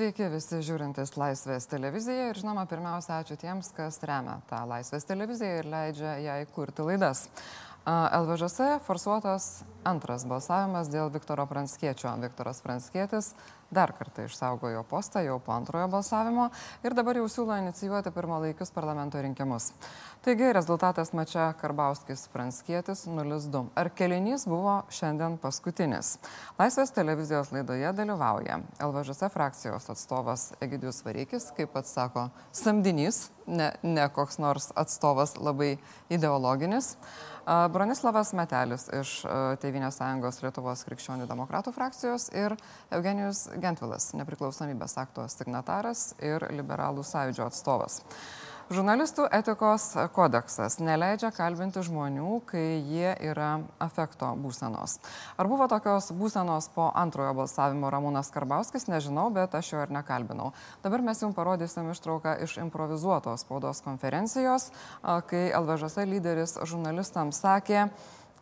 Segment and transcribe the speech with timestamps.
[0.00, 5.58] Sveiki visi žiūrintys Laisvės televiziją ir žinoma, pirmiausia, ačiū tiems, kas remia tą Laisvės televiziją
[5.58, 7.26] ir leidžia jai kurti laidas.
[7.84, 9.50] LVŽS forsuotas
[9.84, 12.14] antras balsavimas dėl Viktoro Pranckiečio.
[12.24, 13.34] Viktoras Pranckietis
[13.70, 16.48] dar kartą išsaugojo postą jau po antrojo balsavimo
[16.84, 19.70] ir dabar jau siūlo inicijuoti pirmalaikius parlamento rinkimus.
[20.24, 23.62] Taigi rezultatas mačia Karbauskis Pranckietis 0-2.
[23.78, 26.18] Ar kelinys buvo šiandien paskutinis?
[26.58, 34.08] Laisvės televizijos laidoje dalyvauja LVŽS frakcijos atstovas Egidijus Varykis, kaip pats sako, samdinys, ne, ne
[34.12, 35.76] koks nors atstovas labai
[36.12, 36.96] ideologinis.
[37.72, 39.14] Bronislavas Metelis iš
[39.62, 42.54] Tevinės sąjungos Lietuvos krikščionių demokratų frakcijos ir
[42.94, 48.00] Eugenijus Gentvilas, nepriklausomybės akto signataras ir liberalų sąjūdžio atstovas.
[48.70, 55.00] Žurnalistų etikos kodeksas neleidžia kalbinti žmonių, kai jie yra afekto būsenos.
[55.34, 60.52] Ar buvo tokios būsenos po antrojo balsavimo Ramūnas Karbauskis, nežinau, bet aš jo ir nekalbinau.
[60.84, 64.68] Dabar mes jums parodysim ištrauką iš improvizuotos spaudos konferencijos,
[65.02, 67.88] kai LVŽS lyderis žurnalistams sakė,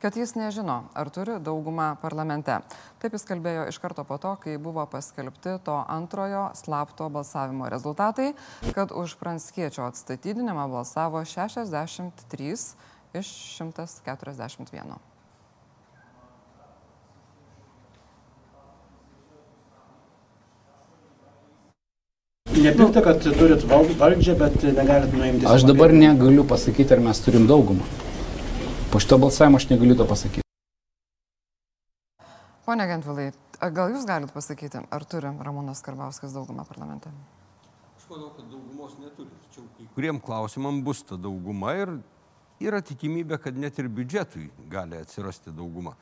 [0.02, 2.60] kad jis nežino, ar turi daugumą parlamente.
[3.02, 8.32] Taip jis kalbėjo iš karto po to, kai buvo paskelbti to antrojo slapto balsavimo rezultatai,
[8.74, 12.54] kad už Pranskiečio atstatydinimą balsavo 63
[13.18, 14.98] iš 141.
[22.58, 25.46] Nepikta, kad turit valdžią, bet negalit nuimti.
[25.46, 28.07] Aš dabar negaliu pasakyti, ar mes turim daugumą.
[28.92, 30.42] Po šito balsavimo aš negaliu to pasakyti.
[32.64, 33.26] Pone Gentvilai,
[33.60, 37.12] gal jūs galite pasakyti, ar turi Ramūnas Karbauskas daugumą parlamente?
[37.98, 39.28] Aš manau, kad daugumos neturi.
[39.44, 41.94] Tačiau kai kuriem klausimam bus ta dauguma ir
[42.64, 45.92] yra tikimybė, kad net ir biudžetui gali atsirasti dauguma.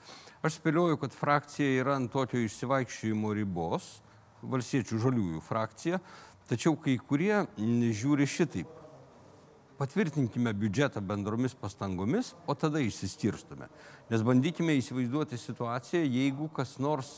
[0.46, 3.96] Aš spėlioju, kad frakcija yra ant tokio išsivaikščiojimo ribos,
[4.46, 5.98] valsiečių žaliųjų frakcija,
[6.46, 8.85] tačiau kai kurie žiūri šitaip
[9.78, 13.68] patvirtinkime biudžetą bendromis pastangomis, o tada išsiskirstume.
[14.10, 17.12] Nes bandykime įsivaizduoti situaciją, jeigu kas nors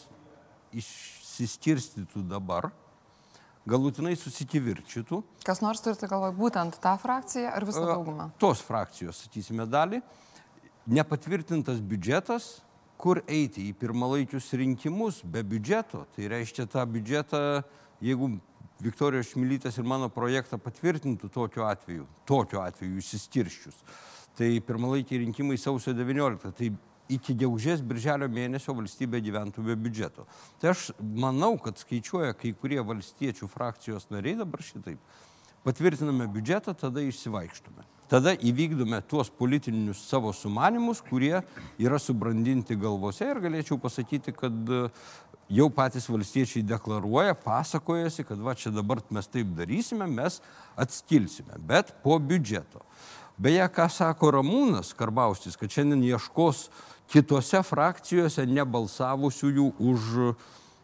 [0.77, 2.71] išsiskirstytų dabar,
[3.69, 5.21] galutinai susikivirčytų.
[5.47, 8.31] Kas nors turite galvoje būtent tą frakciją ar visą daugumą?
[8.41, 10.01] Tos frakcijos, sakysime, dalį.
[10.89, 12.49] Nepatvirtintas biudžetas,
[12.99, 16.07] kur eiti į pirmalaikius rinkimus be biudžeto.
[16.17, 17.43] Tai reiškia tą biudžetą,
[18.05, 18.39] jeigu
[18.83, 23.81] Viktorijos Šmilytės ir mano projektą patvirtintų tokiu atveju, tokiu atveju išsiskirščius.
[24.39, 26.53] Tai pirmalaikiai rinkimai sausio 19.
[26.55, 26.69] Tai
[27.11, 30.29] iki gegužės birželio mėnesio valstybė gyventų be biudžeto.
[30.61, 35.01] Tai aš manau, kad skaičiuoja kai kurie valstiečių frakcijos nariai dabar šitaip.
[35.67, 37.83] Patvirtiname biudžetą, tada išsivaikštume.
[38.09, 41.43] Tada įvykdome tuos politinius savo sumanimus, kurie
[41.83, 44.71] yra subrandinti galvose ir galėčiau pasakyti, kad
[45.49, 50.41] jau patys valstiečiai deklaruoja, pasakojasi, kad va čia dabar mes taip darysime, mes
[50.77, 52.85] atskilsime, bet po biudžeto.
[53.39, 56.67] Beje, ką sako Ramūnas Karbaustis, kad šiandien ieškos
[57.09, 60.09] kitose frakcijose nebalsavusiųjų už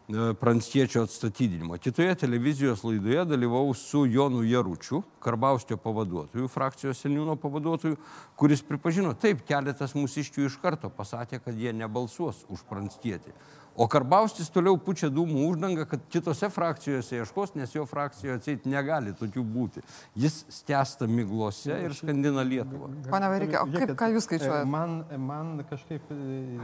[0.05, 1.77] E, pranckiečio atstatydinimo.
[1.81, 7.97] Kitoje televizijos laidoje dalyvau su Jonu Jaručiu, Karbauskio pavaduotoju, frakcijos seniūno pavaduotoju,
[8.37, 13.33] kuris pripažino, taip, keletas mūsiškių iš karto pasakė, kad jie nebalsuos už pranckietį.
[13.75, 19.11] O Karbaustis toliau pučia dūmų uždangą, kad kitose frakcijose ieškos, nes jo frakcijoje atseit negali
[19.19, 19.83] tokių būti.
[20.15, 22.93] Jis stęsta miglose ir skandina Lietuvą.
[23.09, 24.69] Pone Vairikė, o kaip, ką jūs skaičiuojate?
[24.71, 26.07] Man, man kažkaip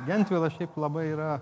[0.07, 1.33] Gentvilas šiaip labai yra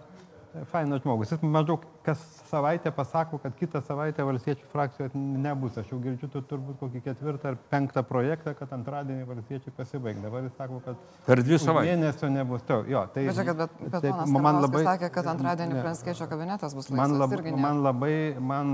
[0.71, 1.31] fainas žmogus.
[1.33, 2.19] Jis maždaug kas
[2.49, 5.77] savaitę pasako, kad kitą savaitę valstiečių frakcijos nebus.
[5.77, 10.23] Aš jau girdžiu tu, turbūt kokį ketvirtą ar penktą projektą, kad antradienį valstiečiai pasibaigė.
[10.23, 12.63] Dabar jis sako, kad per dvi savaitės mėnesio nebus.
[12.69, 16.75] Tau, jo, tai, bet, žiūrėk, bet, bet tai, man labai sakė, kad antradienį Pranskėčio kabinetas
[16.77, 17.03] bus laisvas.
[17.03, 17.35] Man, lab,
[17.65, 18.15] man, labai,
[18.53, 18.73] man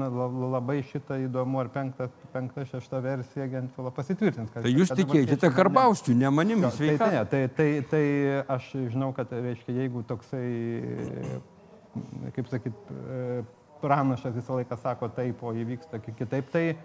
[0.56, 4.54] labai šitą įdomu, ar penktą, penktą šeštą versiją Gentfilo pasitvirtins.
[4.54, 6.72] Kad, tai jūs tikėkite Karbauskiu, ne manimi.
[6.72, 8.06] Tai, tai, tai, tai, tai
[8.56, 10.46] aš žinau, kad reiškia, jeigu toksai
[12.36, 13.44] kaip sakyt, e,
[13.82, 16.50] pranašas visą laiką sako taip, o įvyksta kitaip.
[16.54, 16.78] Tai e,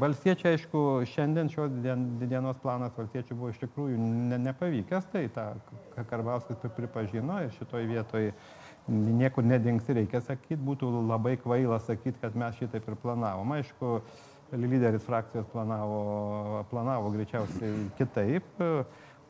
[0.00, 5.52] valstiečiai, aišku, šiandien šios dienos planas valstiečių buvo iš tikrųjų ne, nepavykęs, tai tą
[6.10, 8.32] Karbauskas pripažino ir šitoj vietoj
[8.90, 13.52] niekur nedingsi, reikia sakyti, būtų labai kvaila sakyti, kad mes šitaip ir planavom.
[13.54, 14.00] Aišku,
[14.56, 18.48] lyderis frakcijos planavo, planavo greičiausiai kitaip.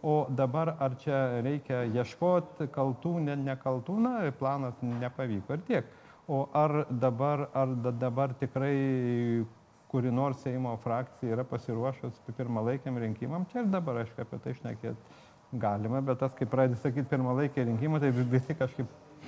[0.02, 5.90] O dabar ar čia reikia ieškoti kaltų, ne, nekaltų, na, planas nepavyko ir tiek.
[6.30, 9.44] O ar dabar, ar dabar tikrai
[9.90, 15.58] kuri nors Seimo frakcija yra pasiruošus pirmalaikiam rinkimam, čia ir dabar, aišku, apie tai šnekėti
[15.58, 18.86] galima, bet tas, kai pradedi sakyti pirmalaikiai rinkimai, tai visi kažkaip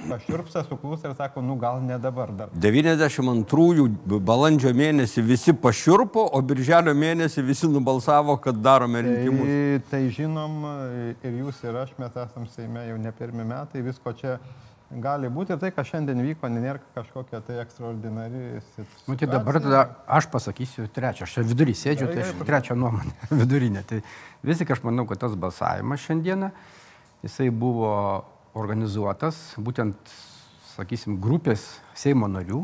[0.08, 2.50] pašiurpsta, suklūsta ir sako, nu gal ne dabar dar.
[2.54, 9.46] 92 balandžio mėnesį visi pašiurpo, o birželio mėnesį visi nubalsavo, kad darome rinkimus.
[9.46, 10.58] Tai, tai žinom,
[11.22, 14.38] ir jūs ir aš, mes esam Seime jau ne pirmi metai, visko čia
[15.00, 15.54] gali būti.
[15.54, 19.06] Ir tai, kas šiandien vyko, nėra kažkokia tai ekstraordinari situacija.
[19.08, 19.82] Nu, tai dabar tada
[20.18, 21.28] aš pasakysiu trečią.
[21.28, 23.84] Aš čia vidury sėdžiu, tai aš trečią nuomonę vidurinę.
[23.88, 24.02] Tai
[24.44, 26.52] vis tik aš manau, kad tas balsavimas šiandieną,
[27.24, 27.94] jisai buvo
[28.58, 29.96] organizuotas būtent,
[30.74, 31.64] sakysim, grupės
[31.96, 32.62] Seimo narių,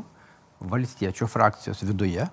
[0.68, 2.26] valstiečių frakcijos viduje.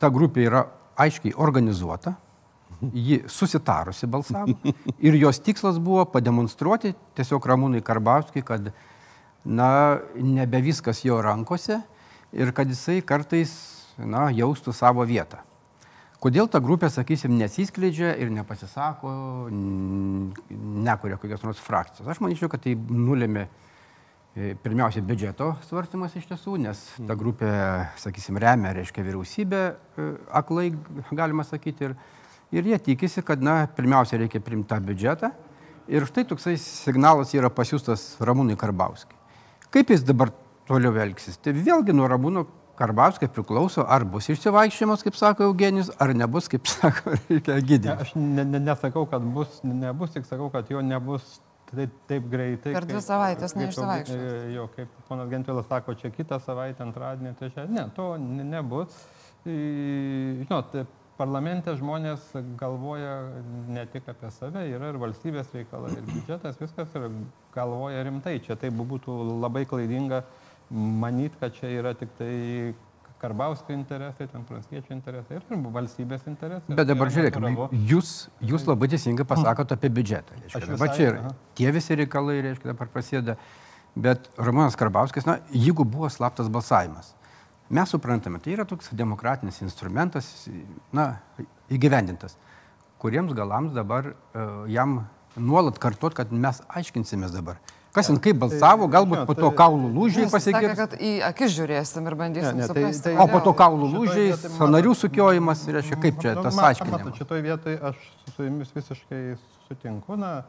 [0.00, 0.64] Ta grupė yra
[1.00, 2.14] aiškiai organizuota,
[2.94, 4.54] ji susitarusi balsavo
[5.06, 8.70] ir jos tikslas buvo pademonstruoti tiesiog Ramūnai Karbauskiai, kad,
[9.44, 11.80] na, nebe viskas jo rankose
[12.32, 13.52] ir kad jisai kartais,
[13.98, 15.42] na, jaustų savo vietą.
[16.20, 19.10] Kodėl ta grupė, sakysim, nesiskleidžia ir nepasisako,
[20.84, 22.04] nekuria kokios nors frakcijos?
[22.12, 27.48] Aš manyčiau, kad tai nulėmė e, pirmiausia biudžeto svarstymas iš tiesų, nes ta grupė,
[28.02, 30.10] sakysim, remia, reiškia, vyriausybę e,
[30.42, 30.66] aklai,
[31.22, 31.96] galima sakyti, ir,
[32.52, 35.32] ir jie tikisi, kad, na, pirmiausia, reikia priimti tą biudžetą.
[35.88, 39.16] Ir štai toksai signalas yra pasiūstas Ramūnui Karbauskiai.
[39.72, 40.34] Kaip jis dabar
[40.68, 41.40] toliau elgsis?
[41.40, 42.44] Tai vėlgi nuo Ramūno
[42.80, 47.92] Karbauskio priklauso, ar bus išsivaikščiojimas, kaip sako Eugenijus, ar nebus, kaip sako, reikia gydyti.
[47.92, 51.38] Aš ne, ne, nesakau, kad bus, nebus, tik sakau, kad jo nebus
[51.70, 52.72] taip, taip greitai.
[52.78, 54.22] Per dvi savaitės neišsivaikščios.
[54.24, 58.48] e, Jo, kaip ponas Gentvilas sako, čia kitą savaitę, antradienį, tai čia, ne, to ne,
[58.56, 58.96] nebus.
[59.44, 60.74] Žinot,
[61.20, 62.30] parlamente žmonės
[62.60, 63.14] galvoja
[63.68, 67.08] ne tik apie save, yra ir valstybės reikalai, ir biudžetas, viskas ir
[67.54, 68.38] galvoja rimtai.
[68.44, 70.24] Čia tai būtų labai klaidinga
[70.70, 72.74] manyti, kad čia yra tik tai
[73.20, 76.72] Karbauskio interesai, ten pranckiečio interesai ir valstybės interesai.
[76.72, 77.50] Bet dabar Tai žiūrėkime,
[77.90, 78.12] jūs,
[78.48, 80.38] jūs labai teisingai pasakote apie biudžetą.
[80.70, 81.32] Dabar čia aha.
[81.58, 83.36] tie visi reikalai, reiškia, dabar prasideda.
[83.92, 87.12] Bet Romanas Karbauskis, na, jeigu buvo slaptas balsavimas,
[87.68, 90.30] mes suprantame, tai yra toks demokratinis instrumentas,
[90.96, 91.10] na,
[91.68, 92.38] įgyvendintas,
[93.02, 95.02] kuriems galams dabar uh, jam
[95.36, 97.60] nuolat kartuot, kad mes aiškinsimės dabar.
[97.92, 100.76] Kas ten kaip balsavo, galbūt po to tai- kaulų lūžiai pasigirs.
[100.78, 103.02] kad į akis žiūrėsim ir bandysim Ne, ne, tai- suprasti.
[103.02, 104.28] tai- O po to kaulų lūžiai,
[104.58, 107.00] sanarių sukiojimas, reiškia, kaip čia tas ma- aiškinimas.
[107.02, 107.96] Matot, šitoj vietoj aš
[108.36, 110.16] su jumis visiškai sutinku.
[110.16, 110.44] Na,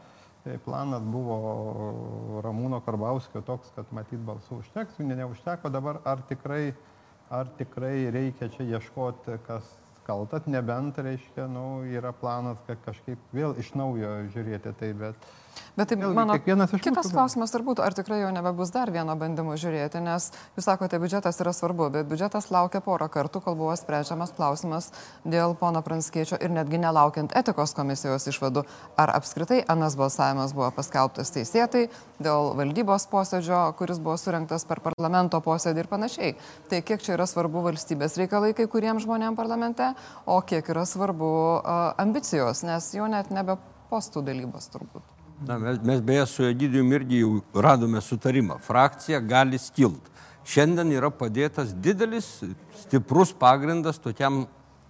[0.46, 5.98] e, planas buvo Ramūno Karbauskio toks, kad matyt balsų užteks, jų ne- neužteko dabar.
[6.04, 6.74] Ar tikrai,
[7.30, 9.62] ar tikrai reikia čia ieškoti, kas
[10.06, 15.14] kaltas, nebent, reiškia, nu, yra planas, kad kažkaip vėl iš naujo žiūrėti tai, bet...
[15.76, 19.54] Bet tai Vėlgi, mano kitas mūsų- klausimas turbūt, ar tikrai jau nebebus dar vieno bandymo
[19.56, 24.34] žiūrėti, nes jūs sakote, biudžetas yra svarbu, bet biudžetas laukia porą kartų, kol buvo sprendžiamas
[24.36, 24.90] klausimas
[25.24, 28.66] dėl pono Pranskiečio ir netgi nelaukiant etikos komisijos išvadų,
[28.98, 31.88] ar apskritai anas balsavimas buvo paskelbtas teisėtai
[32.20, 36.36] dėl valdybos posėdžio, kuris buvo surinktas per parlamento posėdį ir panašiai.
[36.68, 39.94] Tai kiek čia yra svarbu valstybės reikalai kai kuriems žmonėms parlamente,
[40.26, 41.32] o kiek yra svarbu
[41.64, 43.56] uh, ambicijos, nes jau net nebe
[43.88, 45.21] postų dalybos turbūt.
[45.46, 48.58] Na, mes, mes beje su Egidijumi irgi jau radome sutarimą.
[48.62, 50.10] Frakcija gali skilt.
[50.46, 52.28] Šiandien yra padėtas didelis,
[52.82, 54.44] stiprus pagrindas tokiam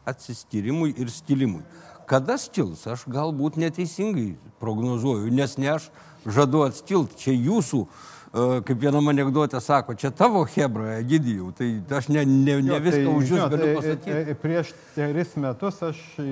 [0.09, 1.63] atsiskyrimui ir skilimui.
[2.09, 5.89] Kada skils, aš galbūt neteisingai prognozuoju, nes ne aš
[6.27, 7.17] žadu atskilt.
[7.21, 11.51] Čia jūsų, e, kaip vienam anegdote sako, čia tavo hebra, Egidijų.
[11.59, 11.67] Tai
[11.99, 14.15] aš ne, ne, ne Jo, viską tai, už jūs galiu e, pasakyti.
[14.33, 16.27] e, Prieš tris metus aš e,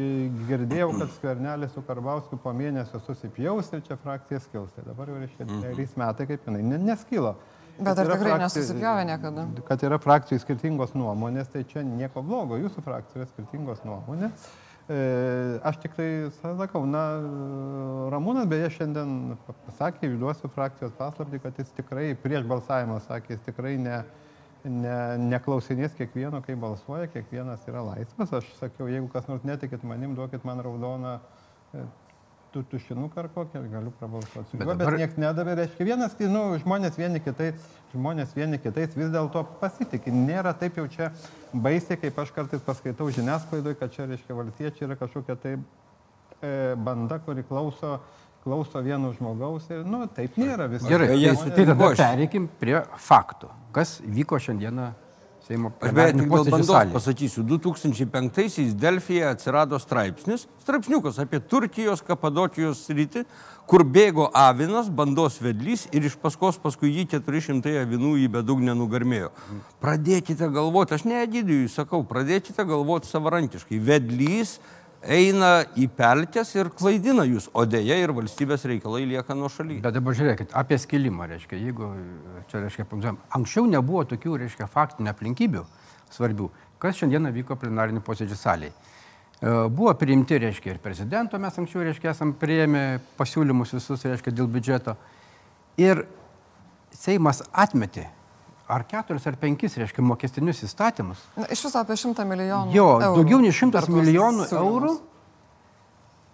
[0.48, 4.72] girdėjau, kad skvernelis su Karbauskiu po mėnesio susipjaus ir čia frakcija skils.
[4.76, 5.74] Tai dabar jau reiškia Mhm.
[5.76, 7.34] trys metai, kaip jinai ne, neskilo.
[7.80, 9.44] Bet ar tikrai nesusipjovė niekada?
[9.68, 12.56] Kad yra frakcijų skirtingos nuomonės, tai čia nieko blogo.
[12.60, 14.48] Jūsų frakcijų yra skirtingos nuomonės.
[14.90, 16.08] E, Aš tik tai
[16.40, 17.02] sakau, na,
[18.10, 19.36] Ramūnas beje šiandien
[19.68, 24.00] pasakė, išduosiu frakcijos paslapti, kad jis tikrai prieš balsavimą sakė, jis tikrai ne,
[24.64, 24.96] ne,
[25.30, 28.34] neklausinės kiekvieno, kai balsuoja, kiekvienas yra laisvas.
[28.40, 31.20] Aš sakiau, jeigu kas nors netikit manim, duokit man raudoną
[31.78, 31.84] e,
[32.50, 34.58] tu tušinuką ar kokią, galiu prabalsuoti.
[34.58, 37.62] Bet dabar- bet niekas nedavė, reiškia, vienas, nu, žmonės vieni kitais,
[37.94, 40.10] žmonės vieni kitais vis dėlto pasitikė.
[40.10, 41.12] Nėra taip jau čia
[41.52, 47.20] baisiai, kaip aš kartais paskaitau žiniasklaidoje, kad čia, reiškia, valstiečiai yra kažkokia tai e, banda,
[47.24, 47.98] kuri klauso,
[48.44, 50.88] klauso vieno žmogaus ir, nu, taip nėra viskas.
[50.90, 52.00] Gerai, tai, tada aš.
[52.00, 52.78] pereikim prie
[53.08, 53.50] faktų.
[53.76, 54.90] Kas vyko šiandieną
[55.50, 56.94] Seimo Aš beje tik dėl bandos salėje?
[56.94, 57.42] pasakysiu.
[57.42, 63.24] 2005-aisiais Delfije atsirado straipsnis, straipsniukas apie Turkijos Kapadokijos sritį,
[63.66, 69.32] kur bėgo avinas, bandos vedlys ir iš paskos paskui jį 400 avinų į bedugnę nugarmėjo.
[69.82, 73.82] Pradėkite galvoti, aš ne Egidijui sakau, pradėkite galvoti savarankiškai.
[73.90, 74.60] Vedlys
[75.00, 79.78] eina į pelkes ir klaidina jūs, o dėja ir valstybės reikalai lieka nuo šaly.
[79.84, 81.88] Bet dabar žiūrėkit, apie skilimą, reiškia, jeigu
[82.50, 82.86] čia, reiškia,
[83.36, 85.64] anksčiau nebuvo tokių, reiškia, faktinių aplinkybių
[86.12, 86.50] svarbių,
[86.82, 88.76] kas šiandieną vyko plenarinių posėdžių salėje.
[89.40, 94.98] Buvo priimti, reiškia, ir prezidento, mes anksčiau, reiškia, esam prieėmę pasiūlymus visus, reiškia, dėl biudžeto.
[95.80, 96.04] Ir
[96.90, 98.08] Seimas atmetė
[98.70, 101.22] ar keturis, ar penkis, reiškia, mokestinius įstatymus.
[101.38, 102.74] Na, iš viso apie šimtą milijonų.
[102.76, 104.74] Jo, eurų daugiau nei šimtas milijonų siūlymus.
[104.74, 104.92] eurų,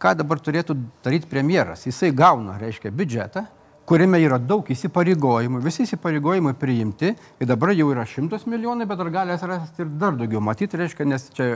[0.02, 1.87] ką dabar turėtų daryti premjeras.
[1.88, 3.47] Jisai gauna, reiškia, biudžetą,
[3.87, 9.12] kuriame yra daug įsipareigojimų, visi įsipareigojimai priimti ir dabar jau yra šimtas milijonų, bet dar
[9.14, 10.43] gali atsirasti ir dar daugiau.
[10.43, 11.52] Matyti, reiškia, nes čia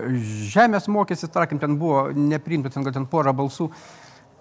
[0.55, 3.71] žemės mokestis, tarkim, ten buvo nepriimtas, ten gal ten porą balsų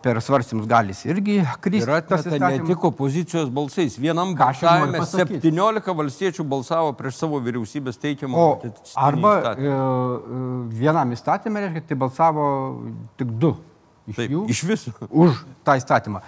[0.03, 1.84] per svarstymus gali irgi kristi.
[1.84, 3.98] Ir atmeta ne tik opozicijos balsais.
[4.00, 5.44] Vienam balsavime pasakyt.
[5.44, 8.50] 17 valstiečių balsavo prieš savo vyriausybės teikiamą O
[8.96, 9.79] arba e, įstatymą.
[9.79, 10.51] e,
[10.82, 12.46] vienam įstatymė, reiškia, tai balsavo
[13.20, 13.56] tik du
[14.10, 14.96] iš Taip, jų iš viso.
[15.25, 16.24] už tą įstatymą.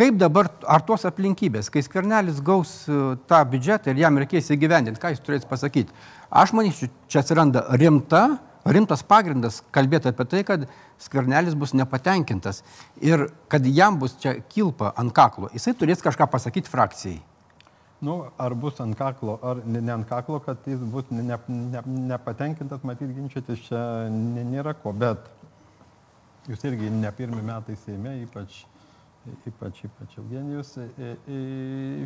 [0.00, 5.02] Kaip dabar, ar tos aplinkybės, kai skvernelis gaus e, tą biudžetą ir jam reikės įgyvendinti,
[5.02, 5.92] ką jis turės pasakyti?
[6.30, 10.66] Aš manyčiau, čia atsiranda rimta, rimtas pagrindas kalbėti apie tai, kad
[11.00, 12.62] skvernelis bus nepatenkintas
[13.00, 15.48] ir kad jam bus čia kilpa ant kaklo.
[15.54, 17.20] Jisai turės kažką pasakyti frakcijai.
[18.00, 21.36] Nu, ar bus ant kaklo, ar ne, ne ant kaklo, kad jis bus ne, ne,
[21.48, 25.18] ne, nepatenkintas, matyt, ginčytis čia nė- nėra ko, bet
[26.48, 28.62] jūs irgi ne pirmi metai Seime, ypač,
[29.46, 30.70] ypač, ypač Eugenijus.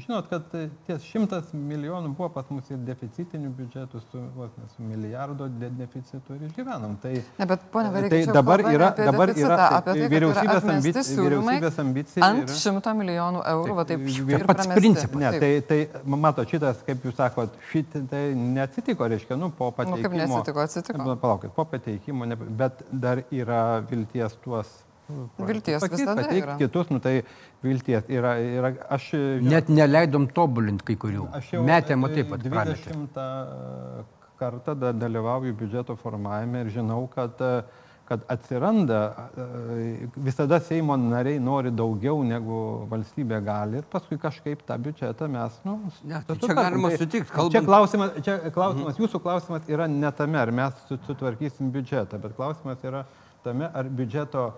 [0.05, 0.43] Žinot, kad
[0.87, 5.71] ties šimtas milijonų buvo pas mus ir deficitinių biudžetų su, vos ne, su milijardo de
[5.79, 6.97] deficitu ir išgyvenam.
[7.03, 10.75] Tai, Ne, bet ponia Tai dabar yra- dabar deficitą, yra- apie tai, kad vyriausybės yra
[10.75, 15.21] ambici- vyriausybės ambicija ant yra- šimto milijonų eurų, va taip Taip, ir pats principas.
[15.21, 20.03] Ne, tai, tai mato, šitas, kaip jūs sakot, šitai tai neatsitiko, reiškia, nu, po pateikimo.
[20.03, 20.61] kaip neatsitiko?
[20.61, 20.99] Atsitiko.
[21.05, 24.67] Na, Palaukit, po pateikimo, ne, bet dar yra vilties tuos.
[25.09, 26.57] Nu, Vilties pakeist, visada pateikt yra.
[26.59, 27.23] Kitus, nu tai
[27.63, 28.35] vilties yra.
[28.41, 31.29] yra aš, žinot, Net neleidom tobulinti kai kurių.
[31.41, 32.91] Aš jau Metėm, o e, taip pat prametė.
[32.91, 34.05] 20
[34.39, 37.63] kartą da- dalyvauju biudžeto formavime ir žinau, kad, e,
[38.09, 38.99] kad atsiranda,
[39.39, 45.61] e, visada Seimo nariai nori daugiau negu valstybė gali ir paskui kažkaip tą biudžetą mes,
[45.65, 49.87] nu, Ne, tai čia galima Tai sutikt, Čia kalbant- klausimas, čia klausimas jūsų klausimas yra
[49.89, 53.05] ne tame, ar mes su- sutvarkysim biudžetą, bet klausimas yra
[53.45, 54.53] tame, ar biudžeto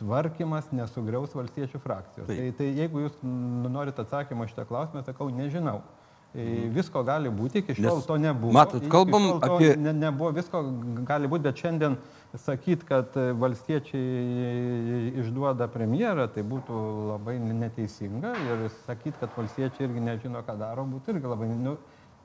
[0.00, 2.26] tvarkymas nesugriaus valstiečių frakcijos.
[2.28, 2.38] Taip.
[2.38, 5.80] Tai, tai jeigu jūs norit atsakymą šitą klausimą, sakau, nežinau.
[6.36, 8.52] E, Visko gali būti, iki šiol Nes, to nebuvo.
[8.52, 10.60] matot, kalbam apie- Ne, nebuvo, visko
[11.08, 11.96] gali būti, bet šiandien
[12.36, 20.42] sakyt, kad valstiečiai išduoda premjerą, tai būtų labai neteisinga ir sakyt, kad valstiečiai irgi nežino,
[20.44, 21.48] ką daro, būtų irgi labai...
[21.48, 21.78] Nu,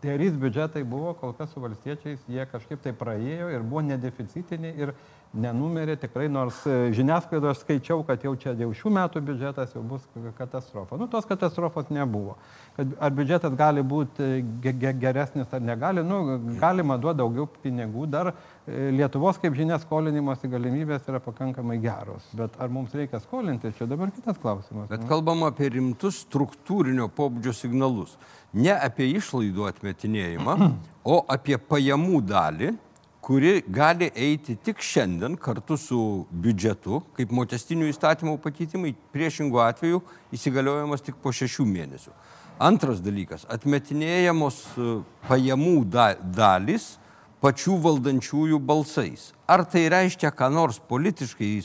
[0.04, 4.92] Trys biudžetai buvo, kol kas su valstiečiais, jie kažkaip tai praėjo ir buvo nedeficitiniai ir
[5.34, 10.04] nenumerė tikrai, nors e, žiniasklaidoje skaičiau, kad jau čia jau šių metų biudžetas jau bus
[10.38, 10.98] katastrofa.
[11.02, 12.36] Nu, tos katastrofos nebuvo.
[12.78, 18.32] Kad ar biudžetas gali būti ge geresnis ar negali, nu, galima duoti daugiau pinigų, dar
[18.34, 22.30] e, Lietuvos, kaip žinia, skolinimosi galimybės yra pakankamai geros.
[22.38, 24.88] Bet ar mums reikia skolinti, čia dabar kitas klausimas.
[24.94, 25.10] Bet nu.
[25.10, 28.18] kalbam apie rimtus struktūrinio pobūdžio signalus.
[28.54, 30.58] Ne apie išlaidų atmetinėjimą,
[31.14, 32.76] o apie pajamų dalį,
[33.24, 36.00] kuri gali eiti tik šiandien kartu su
[36.44, 40.02] biudžetu, kaip mokestinių įstatymų pakeitimai, priešingų atveju
[40.36, 42.12] įsigaliojimas tik po šešių mėnesių.
[42.60, 44.90] Antras dalykas- atmetinėjamos e,
[45.30, 46.98] pajamų da dalys
[47.44, 49.32] pačių valdančiųjų balsais.
[49.48, 51.62] Ar tai reiškia, ką nors politiškai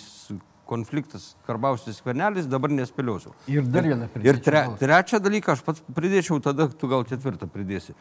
[0.69, 3.33] konfliktas Karbausis skvernelis, dabar nespėliosiu.
[3.49, 4.75] Ir dar vieną Ir pridėčiau tre, gal.
[4.83, 7.95] trečią dalyką aš pats pridėčiau, tada tu gal ketvirtą pridėsi.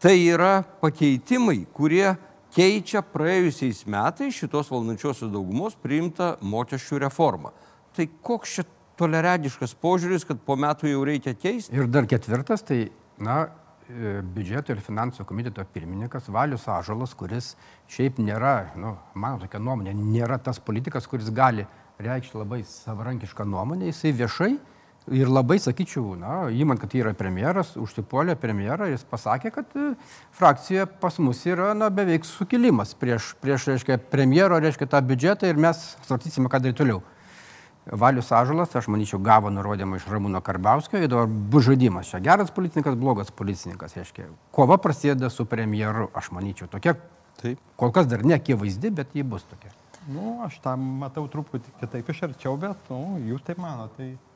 [0.00, 2.16] Tai yra pakeitimai, kurie
[2.54, 7.52] keičia praėjusiais metais šitos valdančiosios daugumos priimtą mokesčių reformą.
[7.96, 8.66] Tai koks čia
[9.00, 11.74] toleradiškas požiūris, kad po metų jau reikia keisti?
[11.76, 12.82] Ir dar ketvirtas, tai,
[13.22, 13.38] na,
[13.88, 17.54] e, biudžeto ir finansų komiteto pirmininkas Valius Ažalas, kuris
[17.90, 21.66] šiaip nėra, nu, mano tokia nuomonė, nėra tas politikas, kuris gali
[22.00, 24.52] reikšti labai savarankišką nuomonę, jisai viešai
[25.08, 29.92] ir labai, sakyčiau, na, įmant, kad yra premjeras, užsipuolė premjerą, jis pasakė, kad e,
[30.36, 35.60] frakcija pas mus yra, na, beveik sukilimas prieš, prieš reiškia, premjero, reiškia, tą biudžetą ir
[35.60, 37.00] mes svartysime, ką daryti toliau.
[37.90, 42.10] Valius Ažalas, aš manyčiau, gavo nurodymą iš Ramūno Karbauskio ir dabar bus žaidimas.
[42.12, 43.96] Čia geras policininkas, blogas policininkas.
[43.96, 46.68] Reiškia, kova prasideda su premjeru, aš manyčiau.
[46.70, 46.94] Tokia,
[47.40, 47.58] Taip.
[47.80, 49.72] kol kas dar nekivaizdi, bet ji bus tokia.
[50.12, 53.96] Nu, aš tą matau truputį kitaip iš arčiau, bet nu, jūs taip manote.
[53.96, 54.29] Tai...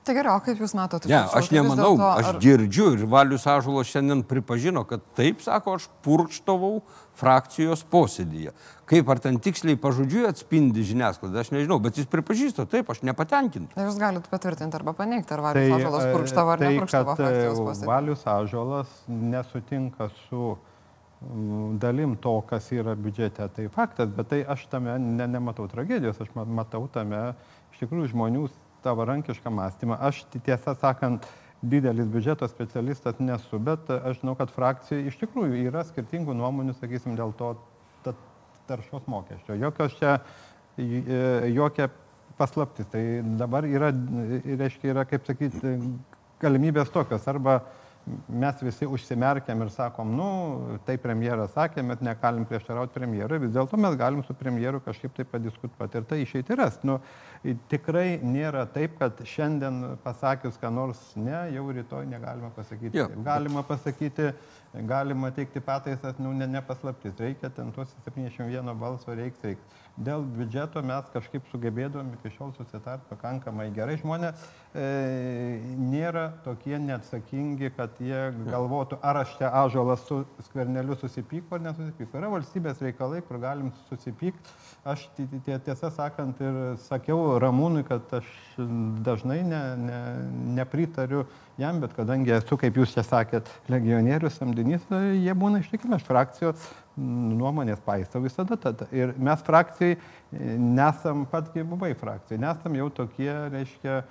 [0.00, 1.10] Tai gerai, o kaip Jūs matote?
[1.10, 6.80] Ne, aš nemanau, aš girdžiu ir Valius Ažulas šiandien pripažino, kad taip, sako, aš purkštavau
[7.20, 8.54] frakcijos posėdėje.
[8.88, 13.76] Kaip ar ten tiksliai pažodžiui atspindi žiniasklaidą, aš nežinau, bet jis pripažįsta, taip, aš nepatenkintas.
[13.76, 17.60] Jūs galite patvirtinti arba paneigti, ar Valius tai, Ažulas purkštavo ar tai, nepurkštavo kad, frakcijos
[17.60, 17.90] e, posėdėje.
[17.92, 20.56] Valius Ažulas nesutinka su
[21.84, 26.32] dalim to, kas yra biudžete, tai faktas, bet tai aš tame ne, nematau tragedijos, aš
[26.34, 27.34] ma- matau tame
[27.74, 28.48] iš tikrųjų žmonių
[28.82, 29.98] savarankišką mąstymą.
[30.00, 31.26] Aš ti- tiesą sakant,
[31.62, 37.16] didelis biudžeto specialistas nesu, bet aš žinau, kad frakcijoje iš tikrųjų yra skirtingų nuomonių, sakysim,
[37.18, 37.54] dėl to
[38.04, 38.14] ta-
[38.66, 39.58] taršos mokesčio.
[39.60, 40.20] Jokios čia,
[40.78, 41.90] e, jokia
[42.38, 42.86] paslaptis.
[42.88, 43.02] Tai
[43.36, 45.76] dabar yra, reiškia, yra, kaip sakyti,
[46.40, 47.26] galimybės tokios.
[47.28, 47.60] Arba
[48.28, 50.28] mes visi užsimerkiam ir sakom, nu,
[50.86, 55.26] tai premjeras sakė, mes negalim prieštarauti premjerui, vis dėlto mes galim su premjeru kažkaip tai
[55.28, 56.80] padiskutuoti ir tai išeiti ras.
[56.86, 56.98] Nu,
[57.72, 62.98] tikrai nėra taip, kad šiandien pasakius, ką nors ne, jau rytoj negalima pasakyti.
[62.98, 63.08] Jo.
[63.26, 64.32] Galima pasakyti,
[64.74, 69.78] galima teikti pataisas, nu, ne, nepaslaptis, reikia ten tuos 71 balso reiks, reiks.
[70.00, 73.98] Dėl biudžeto mes kažkaip sugebėdom iki šiol susitarti pakankamai gerai.
[74.00, 74.44] Žmonės
[74.78, 74.84] e,
[75.76, 82.16] nėra tokie neatsakingi, kad jie galvotų, ar aš čia ažolas su skverneliu susipyko ar nesusipyko.
[82.22, 84.54] Yra valstybės reikalai, kur galim susipykti.
[84.88, 88.30] Aš ti- ti- tie- tiesą sakant ir sakiau Ramūnui, kad aš
[89.04, 90.00] dažnai ne, ne,
[90.62, 91.26] nepritariu
[91.60, 95.96] jam, bet kadangi esu, kaip jūs čia sakėt, legionierius, samdinys, tai jie būna ištikimi.
[95.96, 96.64] Aš frakcijos
[96.96, 98.56] mm, nuomonės paisau visada.
[98.60, 98.86] Tad.
[98.96, 100.00] Ir mes frakcijai e,
[100.56, 104.02] nesam, patgi buvai frakcijai, nesam jau tokie, reiškia,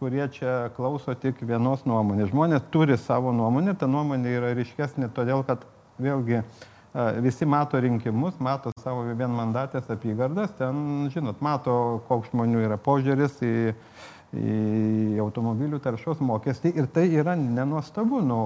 [0.00, 2.32] kurie čia klauso tik vienos nuomonės.
[2.34, 5.62] Žmonės turi savo nuomonę, ta nuomonė yra ryškesnė todėl, kad
[6.02, 12.80] vėlgi a, visi mato rinkimus, mato savo vienmandatės apygardas, ten, žinot, mato, koks žmonių yra
[12.80, 13.56] požiūris į,
[14.36, 18.38] į automobilių taršos mokestį ir tai yra nenuostabu, nu,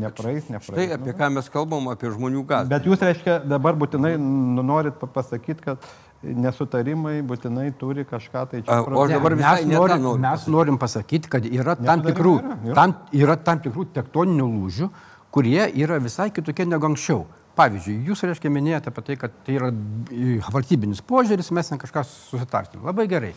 [0.00, 0.72] nepraeis, nepraeis.
[0.72, 2.70] Štai apie ką mes kalbam, apie žmonių gazą.
[2.72, 5.88] Bet jūs, reiškia, dabar būtinai nu, norit pa- pasakyti, kad
[6.24, 11.44] nesutarimai būtinai turi kažką tai čia o aš dabar mes norim, mes norim pasakyti, kad
[11.44, 12.34] yra tam tikrų,
[12.70, 14.90] yra, tam, yra tam tikrų tektoninių lūžių,
[15.34, 17.26] kurie yra visai kitokie negu anksčiau.
[17.54, 22.02] Pavyzdžiui, jūs, reiškia, minėjote apie tai, kad tai yra e, valstybinis požiūris, mes ten kažką
[22.08, 22.80] susitarsim.
[22.82, 23.30] Labai gerai.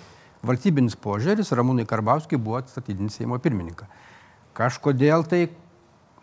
[0.45, 3.87] Valstybinis požiūris Ramūnai Karbauskiai buvo atstatydinti Seimo pirmininką.
[4.57, 5.47] Kažkodėl tai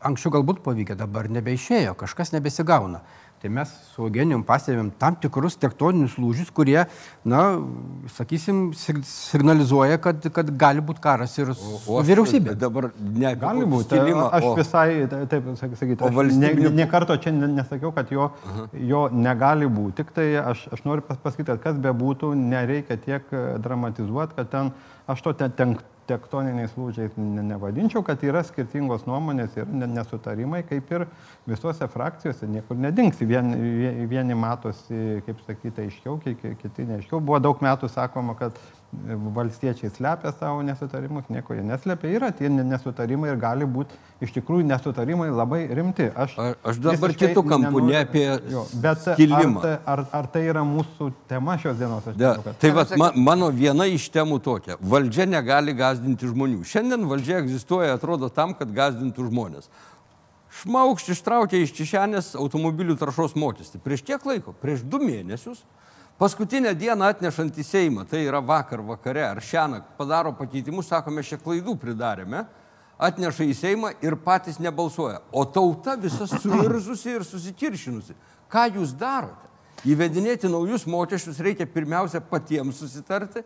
[0.04, 3.02] anksčiau galbūt pavykę, dabar nebeišėjo, kažkas nebesigauna.
[3.44, 6.78] Tai mes su Eugenijum pastebėm tam tikrus tektoninius lūžius, kurie,
[7.28, 7.40] na,
[8.14, 12.54] sakysim, sig- signalizuoja, kad, kad gali būti karas ir O aš vyriausybė.
[12.56, 13.90] Dabar ne apie Gali kokį būti.
[13.90, 17.52] skilimą, Aš o- visai, ta- taip sakyti, O aš ne, valstybinių- ne karto čia ne-
[17.60, 18.30] nesakiau, kad jo,
[18.72, 19.94] jo negali būti.
[20.00, 24.36] Tik tai aš, aš noriu pas- pasakyti, kad kas be būtų, nereikia tiek e, dramatizuoti,
[24.40, 24.72] kad ten
[25.06, 25.76] aš to ten, ten
[26.06, 31.06] tektoniniais lūdžiais ne, nevadinčiau, kad yra skirtingos nuomonės ir ne- nesutarimai, kaip ir
[31.48, 33.26] visose frakcijose niekur nedingsi.
[33.26, 37.20] Vien, vie- vieni matosi, kaip sakyti, aiškiau, ki- ki- kiti neaiškiau.
[37.20, 38.52] Buvo daug metų sakoma, kad
[39.34, 42.10] valstiečiai slepia savo nesutarimus, nieko jie neslėpia.
[42.16, 46.06] Yra tie ne- nesutarimai ir gali būti iš tikrųjų nesutarimai labai rimti.
[46.14, 48.26] Aš, A- aš dabar kitu kampu, ne apie
[48.82, 49.58] bet skilimą.
[49.58, 52.06] Ar, tai- ar, ar tai yra mūsų tema šios dienos?
[52.06, 54.76] Aš Da, manau, kad- tai va, ma, mano viena iš temų tokia.
[54.80, 56.62] Valdžia negali gazdinti žmonių.
[56.64, 59.68] Šiandien valdžia egzistuoja, atrodo, tam, kad gazdintų žmonės.
[60.62, 63.80] Šmaukšt ištraukė iš kišenės automobilių taršos mokestį.
[63.82, 64.54] Prieš kiek laiko?
[64.62, 65.64] Prieš du mėnesius.
[66.18, 71.40] Paskutinę dieną atnešant į Seimą, tai yra vakar vakare ar šiąnakt, padaro pakeitimus, sakome, šiek
[71.42, 72.44] klaidų pridarėme,
[73.02, 75.18] atneša į Seimą ir patys nebalsuoja.
[75.34, 78.14] O tauta visa suirzusi ir susikiršinusi.
[78.46, 79.50] Ką jūs darote?
[79.90, 83.42] Įvedinėti naujus mokesčius reikia pirmiausia patiems susitarti,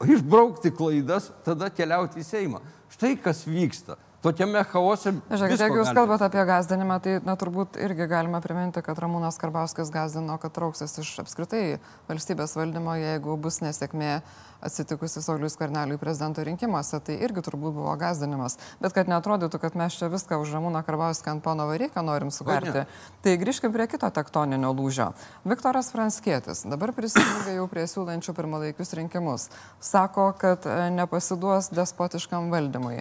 [0.00, 2.62] išbraukti klaidas, tada keliauti į Seimą.
[2.96, 4.00] Štai kas vyksta.
[4.24, 5.12] Tokiame chaose.
[5.28, 9.92] Žiūrėkit, jeigu jūs kalbate apie gazdinimą, tai na, turbūt irgi galima priminti, kad Ramūnas Karbauskis
[9.94, 14.18] gazdino, kad trauksis iš apskritai valstybės valdymo, jeigu bus nesėkmė
[14.66, 17.00] atsitikusi Saulius Skverneliui prezidento rinkimuose.
[17.06, 18.58] Tai irgi turbūt buvo gazdinimas.
[18.82, 22.84] Bet kad netrodytų, kad mes čia viską už Ramūną Karbauskį ant pono Vareiką norim sukarti.
[23.24, 25.12] Tai grįžkim prie kito tektoninio lūžio.
[25.48, 29.48] Viktoras Franskėtis dabar prisijungia jau prie siūlančių pirmalaikius rinkimus.
[29.80, 33.00] Sako, kad e, nepasiduos despotiškam valdymui.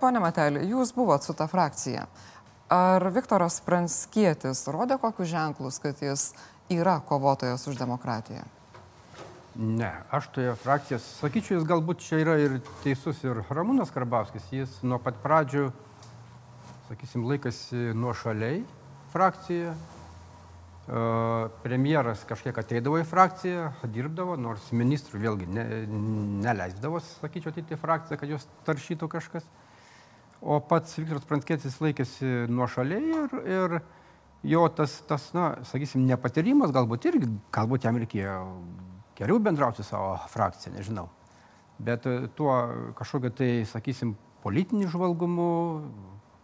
[0.00, 2.06] Pone Matelį, jūs buvot su ta frakcija.
[2.72, 6.32] Ar Viktoras Pranskietis rodė kokius ženklus, kad jis
[6.72, 8.55] yra kovotojas už demokratiją?
[9.56, 14.74] Ne, aš toje frakcijos, sakyčiau, jis galbūt čia yra ir teisus ir Ramūnas Karbauskis, jis
[14.84, 15.70] nuo pat pradžių,
[16.90, 18.60] sakysim, laikasi nuo šaliai
[19.14, 19.72] frakcijoje.
[21.64, 25.64] premjeras kažkiek ateidavo į frakciją, dirbdavo, nors ministrų vėlgi ne,
[26.44, 29.48] neleisdavo, sakyčiau, ateiti į frakciją, kad jos taršytų kažkas.
[30.40, 33.78] O pats Viktoras Pranskėtis laikėsi nuo šaliai ir, ir
[34.46, 38.36] jo tas, tas, na, sakysim, nepatyrimas galbūt irgi, galbūt jam reikėjo
[39.16, 41.08] geriau bendrauti savo frakciją, nežinau.
[41.78, 42.54] Bet e, tuo
[42.96, 45.50] kažkokiu tai, sakysim, politiniu žvalgumu,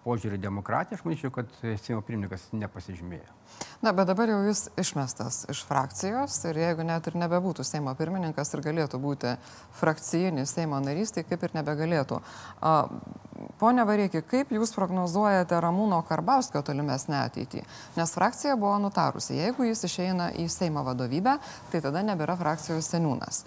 [0.02, 3.36] požiūrį demokratiją, aš manyčiau, kad Seimo pirmininkas nepasižymėjo.
[3.84, 8.50] Na, bet dabar jau jis išmestas iš frakcijos ir jeigu net ir nebebūtų Seimo pirmininkas
[8.54, 9.36] ir galėtų būti
[9.78, 12.18] frakcijinis Seimo narys, tai kaip ir nebegalėtų.
[13.60, 17.62] Pone Varėki, kaip jūs prognozuojate Ramūno Karbauskio tolimesnę ateitį?
[17.96, 21.36] Nes frakcija buvo nutarusi, jeigu jis išeina į Seimo vadovybę,
[21.72, 23.42] tai tada nebėra frakcijos seniūnas.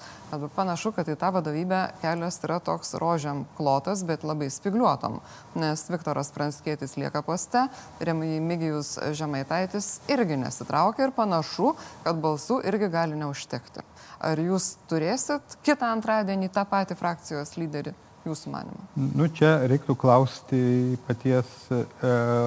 [0.55, 5.19] Panašu, kad į tą vadovybę kelias yra toks rožiam klotas, bet labai spigliuotom,
[5.59, 7.67] nes Viktoras Pranskėtis lieka poste,
[7.99, 13.85] Remigijus Žemaitaitis irgi nesitraukia ir panašu, kad balsų irgi gali neužtekti.
[14.25, 17.93] Ar jūs turėsit kitą antradienį tą patį frakcijos lyderį,
[18.27, 18.85] jūsų manimo?
[18.95, 20.59] Nu, čia reiktų klausti
[21.07, 21.83] paties e,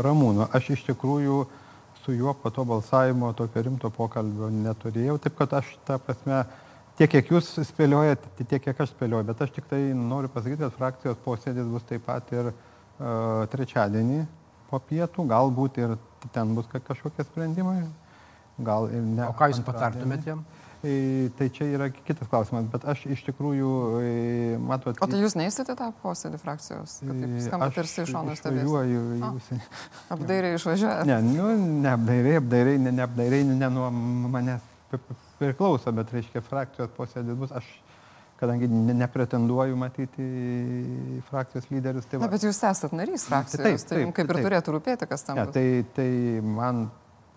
[0.04, 0.48] Ramūno.
[0.54, 1.42] Aš iš tikrųjų
[2.02, 6.38] su juo po to balsavimo tokio rimto pokalbio neturėjau, taip kad aš tą prasme,
[6.96, 10.76] tiek kiek jūs spėliojate, tiek kiek aš spėlioju, bet aš tik tai noriu pasakyti, kad
[10.78, 14.22] frakcijos posėdis bus taip pat ir uh, trečiadienį
[14.70, 15.98] po pietų, galbūt ir
[16.32, 17.82] ten bus kažkokie sprendimai,
[18.56, 19.26] gal ir ne.
[19.28, 20.46] O ką jūs patartumėt jam?
[20.78, 23.70] Tai čia yra kitas klausimas, bet aš iš tikrųjų,
[24.62, 25.00] matot.
[25.02, 27.00] O tai jūs neįsite tą posėdį frakcijos?
[27.48, 28.84] Skamba tarsi iš šono stebėsiu.
[28.92, 29.50] Jūs...
[30.14, 31.08] Apdairiai išvažiuojate?
[31.10, 31.48] Ne, nu,
[31.82, 33.90] ne apdairiai, ne, ne apdairiai, ne nuo
[34.30, 34.62] manęs
[35.40, 37.50] priklauso, bet reiškia frakcijos posėdis bus.
[37.58, 37.66] Aš
[38.38, 40.28] kadangi nepretenduoju matyti
[41.26, 42.06] frakcijos lyderius.
[42.06, 42.28] Tai va.
[42.28, 44.46] Na, bet jūs esate narys frakcijos, taip, taip, tai jums kaip ir taip.
[44.46, 45.40] turėtų rūpėti, kas tam.
[45.40, 45.64] Ne, tai,
[45.96, 46.08] tai
[46.46, 46.84] man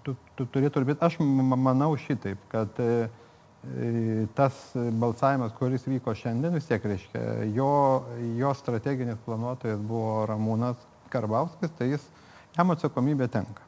[0.05, 3.09] tu, tu turėtų rūpėti, aš manau šitaip, kad e,
[4.33, 7.73] tas balsavimas, kuris vyko šiandien, vis tiek reiškia, jo,
[8.39, 10.81] jo strateginis planuotojas buvo Ramūnas
[11.13, 12.07] Karbauskis, tai jis,
[12.57, 13.67] jam atsakomybė tenka.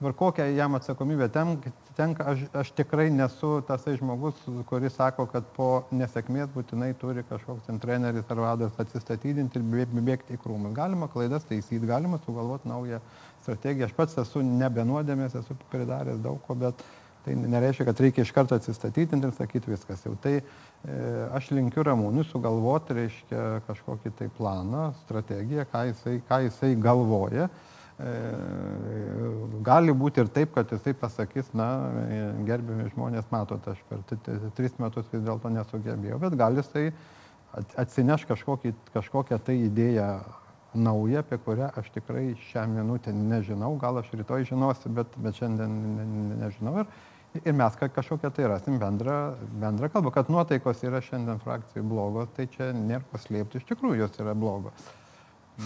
[0.00, 5.66] Dabar kokią jam atsakomybę tenka, aš, aš tikrai nesu tasai žmogus, kuris sako, kad po
[5.92, 10.72] nesėkmės būtinai turi kažkoks ten treneris ar vadas atsistatydinti ir bėgti į krūmus.
[10.76, 13.02] Galima klaidas taisyti, galima sugalvoti naują
[13.42, 13.90] strategiją.
[13.90, 16.80] Aš pats esu nebenuodėmės, esu pridaręs daug ko, bet
[17.24, 20.14] tai nereiškia, kad reikia iš karto atsistatydinti ir sakyti viskas jau.
[20.22, 20.44] Tai e,
[21.36, 27.50] aš linkiu Ramūnui sugalvoti, reiškia, kažkokį tai planą, strategiją, ką jisai, ką jisai galvoja
[28.00, 28.10] E,
[29.66, 31.66] gali būti ir taip, kad jisai pasakys, na,
[32.48, 34.00] gerbimi žmonės, matot, aš per
[34.56, 36.86] tris metus vis dėlto nesugebėjau, bet gal jisai
[37.82, 40.08] atsineš kažkokį, kažkokią tai idėją
[40.80, 45.76] naują, apie kurią aš tikrai šią minutę nežinau, gal aš rytoj žinosiu, bet, bet šiandien
[45.98, 46.78] ne, ne, nežinau.
[46.80, 47.00] Ir,
[47.38, 49.18] ir mes kažkokią tai rasim bendrą,
[49.62, 54.18] bendrą kalbą, kad nuotaikos yra šiandien frakcijai blogos, tai čia nėra paslėpti, iš tikrųjų jos
[54.22, 54.90] yra blogos.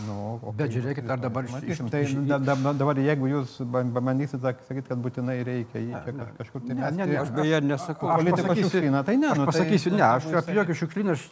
[0.02, 0.56] Nu, okay.
[0.58, 1.46] Bet žiūrėkit, ar dabar.
[1.46, 2.38] Tai da,
[2.74, 3.56] dabar, jeigu jūs
[3.94, 7.60] bandysit sakyti, kad būtinai reikia jį čia kaž, kažkur tai ne, ne, ne, aš beje
[7.62, 8.08] nesakau.
[8.10, 9.30] Politikos šiukšlyną, tai ne.
[9.30, 11.26] Aš nu, pasakysiu, tai, ne, aš apie jokį šiukšlyną aš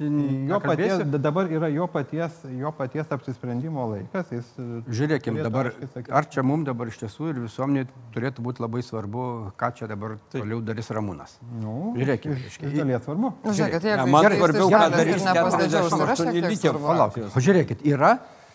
[0.53, 4.31] jo paties, dabar yra jo paties, jo paties apsisprendimo laikas.
[4.37, 4.53] Jis
[5.01, 5.72] Žiūrėkim, dabar,
[6.20, 9.25] ar čia mums dabar iš tiesų ir visuomenė turėtų būti labai svarbu,
[9.59, 10.44] ką čia dabar tai.
[10.44, 11.38] toliau darys Ramūnas.
[11.62, 12.37] Nu, Žiūrėkim.
[12.38, 13.33] Iš, dalies svarbu.
[13.42, 16.77] Nu, žiūrėkit, jeigu man svarbiau, ką darys 48 likę.
[16.83, 18.12] Palaukit, žiūrėkit, yra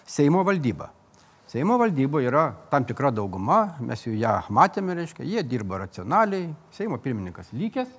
[0.07, 0.89] Seimo valdyba.
[1.47, 6.99] Seimo valdyba yra tam tikra dauguma, mes jau ją matėme, reiškia, jie dirba racionaliai, Seimo
[7.03, 7.91] pirmininkas lygės,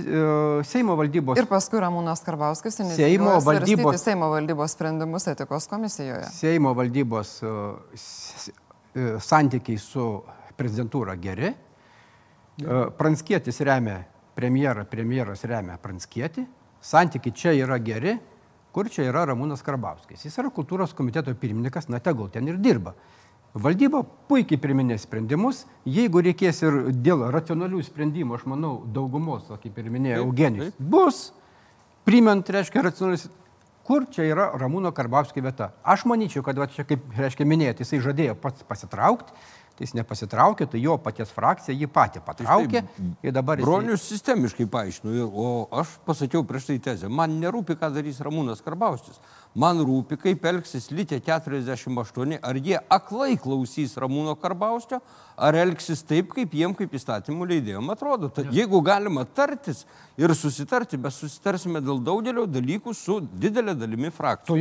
[0.00, 0.04] e,
[0.68, 1.40] Seimo valdybos.
[1.40, 6.28] Ir paskui Ramūnas Karbauskis Seimo valdybos, Seimo valdybos sprendimus etikos komisijoje.
[6.36, 7.54] Seimo valdybos e,
[7.96, 10.06] e, santykiai su
[10.56, 11.52] prezidentūra geri.
[12.60, 14.02] Pranskietis remia
[14.36, 16.44] premjerą, premjeras remia Pranskietį.
[16.84, 18.18] Santykiai čia yra geri,
[18.74, 20.22] Kur čia yra Ramūnas Karbauskis?
[20.26, 22.94] Jis yra kultūros komiteto pirmininkas, na tegul ten ir dirba.
[23.50, 29.88] Valdyba puikiai priminė sprendimus, jeigu reikės ir dėl racionalių sprendimų, aš manau, daugumos, kaip ir
[29.90, 31.18] minėjo Eugenijus, bus,
[32.06, 33.26] primant, reiškia, racionalius,
[33.90, 35.72] kur čia yra Ramūno Karbauskio vieta.
[35.82, 39.34] Aš manyčiau, kad va, čia, kaip, reiškia, minėjot, jisai žadėjo pats pasitraukti,
[39.80, 42.82] tai jis nepasitraukė, tai jo paties frakcija jį patį patraukė.
[43.22, 43.62] Tai dabar...
[43.64, 44.18] Bronius jisai...
[44.18, 45.46] sistemiškai paaiškino, o
[45.80, 49.16] aš pasakiau prieš tai tezę, man nerūpi, ką darys Ramūnas Karbaustis.
[49.58, 55.00] Man rūpi, kaip elgsis Lytė 48, ar jie aklai klausys Ramūno Karbaustio,
[55.34, 58.28] ar elgsis taip, kaip jiem, kaip įstatymų leidėjom atrodo.
[58.30, 59.82] Tad jeigu galima tartis
[60.20, 64.54] ir susitarti, mes susitarsime dėl daugelio dalykų su didelė dalimi frakcijų.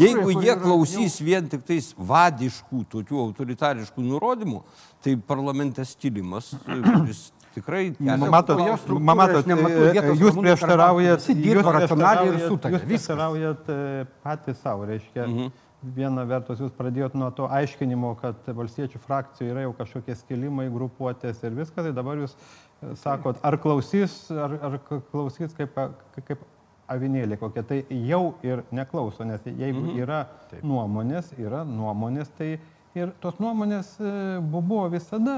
[0.00, 4.62] Jeigu jie klausys vien tik tais vadiškų, tokių autoritariškų nurodymų.
[5.04, 8.60] Tai parlamente stilimas, kuris tikrai kelia Matot,
[9.00, 12.76] matot, e, jūs prieštaraujat, dirba racionaliai ir sutarė.
[12.78, 15.26] Jūs prieštaraujat e, patys savo, reiškia.
[15.26, 15.50] Mhm.
[15.96, 21.40] Viena vertus jūs pradėjot nuo to aiškinimo, kad valstiečių frakcijoje yra jau kažkokie skilimai, grupuotės
[21.48, 24.76] ir viskas, tai dabar jūs e, sakot, ar klausys, ar, ar
[25.10, 25.78] klausys kaip,
[26.18, 26.44] kaip
[26.90, 27.78] avinėlė kokia, tai
[28.10, 29.96] jau ir neklauso, nes jeigu Mhm.
[30.02, 30.20] yra
[30.62, 32.58] nuomonės, yra nuomonės, tai
[32.98, 34.10] ir tos nuomonės e,
[34.42, 35.34] bu- buvo visada,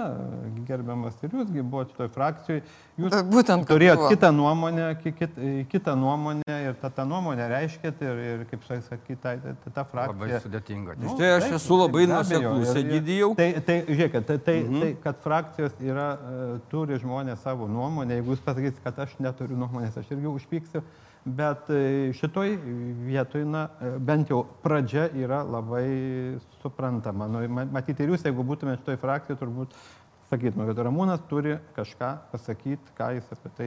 [0.68, 2.62] gerbiamas ir jūsgi buvote toj frakcijoje,
[3.00, 4.08] jūs būtent, turėjot buvo.
[4.14, 5.36] kitą nuomonę, ki- kit,
[5.72, 10.16] kitą nuomonę ir tą, tą nuomonę reiškėt ir, ir kaip sakyt, ta, ta, ta Labai
[10.16, 10.40] frakcija.
[10.46, 10.96] sudėtinga.
[11.02, 12.16] Nu, Štai aš taip, esu labai ir-
[12.72, 13.30] ir- Egidijau.
[13.36, 14.80] Tai, tai žiūrėkit, tai, tai, mhm.
[14.80, 19.56] tai, kad frakcijos yra, e, turi žmonės savo nuomonę, jeigu jūs pasakysit, kad aš neturiu
[19.60, 20.82] nuomonės, aš irgi užpyksiu,
[21.24, 22.56] bet e, šitoj
[23.06, 25.86] vietoj, na, e, bent jau pradžia yra labai
[26.62, 27.28] suprantama.
[27.30, 29.76] Nu, ma- matyti ir jūs, jeigu būtumėte šitoj frakcijoje, turbūt
[30.32, 33.66] sakytume, kad Ramūnas turi kažką pasakyti, ką jis apie tai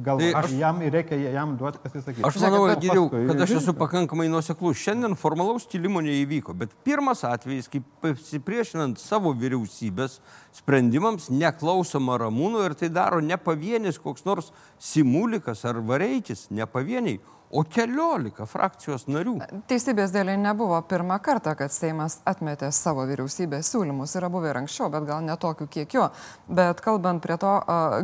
[0.00, 0.32] galvoja.
[0.32, 2.24] Tai aš- jam reikia jam duoti pasisakyti.
[2.24, 4.80] Aš manau, Egidijau, paskui kad aš esu pakankamai nuoseklus.
[4.80, 10.18] Šiandien formalaus stilimo neįvyko, bet pirmas atvejis, kai pasipriešinant savo vyriausybės
[10.58, 17.18] sprendimams, neklausoma Ramūno ir tai daro ne pavienis koks nors Simulikas ar Vareikis, ne pavieniai,
[17.48, 19.38] o keliolika frakcijos narių.
[19.70, 24.12] Teisybės dėliai nebuvo pirmą kartą, kad Seimas atmetė savo vyriausybės siūlymus.
[24.20, 26.02] Yra buvę ir anksčiau, bet gal netokiu kiekiu.
[26.44, 27.54] Bet kalbant prie to,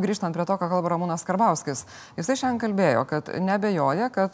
[0.01, 1.83] grįžtant prie to, ką kalba Ramūnas Karbauskis,
[2.17, 4.33] jisai šiandien kalbėjo, kad nebejoja, kad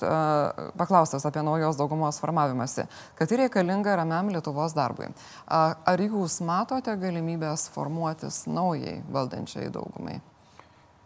[0.80, 2.88] paklaustas apie naujos daugumos formavimąsi,
[3.20, 5.12] kad tai reikalinga ramiam Lietuvos darbui.
[5.52, 7.68] Ar jūs matote galimybės
[8.12, 10.20] formuotis naujai valdančiai daugumai?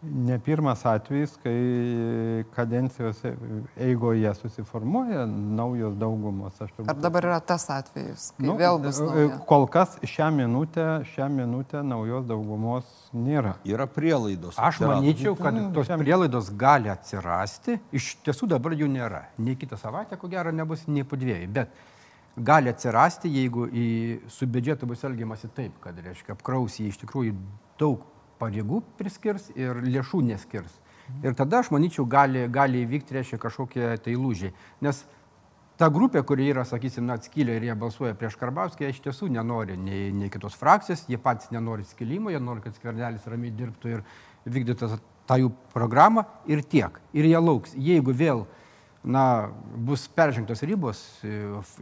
[0.02, 3.22] Ne pirmas atvejis, kai kadencijos
[3.80, 6.52] eigoje susiformuoja naujos daugumos.
[6.60, 9.38] Aš turbūt- Ar dabar yra tas atvejis, kai Nu, vėl bus e, nauja?
[9.46, 13.54] Kol kas šią minutę, šią minutę naujos daugumos nėra.
[13.64, 14.54] Yra prielaidos.
[14.58, 15.00] Aš atsirado.
[15.00, 17.80] manyčiau, kad tos prielaidos gali atsirasti.
[17.92, 19.24] Iš tiesų dabar jų nėra.
[19.38, 21.48] Nei kitą savaitę, ko gero, nebus, nei po dviejų.
[21.52, 21.68] Bet
[22.36, 23.86] gali atsirasti, jeigu į,
[24.32, 27.36] su biudžetu bus elgiamasi taip, kad, reiškia, apkraus jį iš tikrųjų
[27.80, 28.04] daug
[28.40, 30.80] pareigų priskirs ir lėšų neskirs.
[31.22, 34.50] Ir tada, aš manyčiau, gali, gali įvykti, reiškia, kažkokie tai lūžiai.
[34.84, 35.04] Nes
[35.78, 39.30] ta grupė, kuri yra, sakysim, na, atskylę ir jie balsuoja prieš Karbauskį, jie iš tiesų
[39.32, 43.94] nenori nei, nei kitos frakcijos, jie patys nenori skilimo, jie nori, kad skvernelis ramiai dirbtų
[43.94, 44.04] ir
[44.50, 44.90] vykdytų
[45.26, 47.00] tą jų programą ir tiek.
[47.16, 47.74] Ir jie lauks.
[47.78, 48.44] Jeigu vėl
[49.06, 49.22] na,
[49.86, 51.30] bus peržengtos ribos e,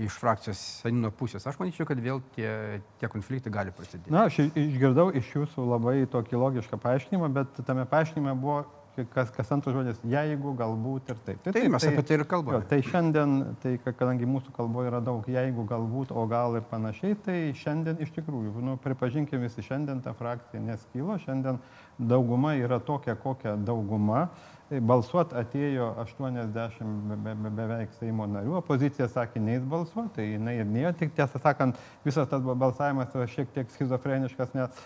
[0.05, 4.13] iš frakcijos senino pusės, aš manyčiau, kad vėl tie, tie konfliktai gali prasidėti.
[4.13, 8.63] Na, aš išgirdau iš jūsų labai tokį logišką paaiškinimą, bet tame paaiškinime buvo
[9.11, 11.41] kas, kas antras žodis, jeigu, galbūt ir taip.
[11.49, 12.61] Tai mes apie tai ir kalbame.
[12.61, 13.33] Jo, tai šiandien,
[13.63, 17.99] tai ka- kadangi mūsų kalboje yra daug jeigu, galbūt, o gal ir panašiai, tai šiandien
[18.05, 21.59] iš tikrųjų, nu, pripažinkime visi, šiandien ta frakcija neskylo, šiandien
[21.99, 24.29] dauguma yra tokia, kokia dauguma.
[24.73, 30.57] Balsuot atėjo 80 be, be, be, beveik Seimo narių, opozicija sakė, neįs balsuoti, tai jinai
[30.63, 34.85] ir nėjo, tik tiesą sakant, visas tas balsavimas yra šiek tiek schizofreniškas, nes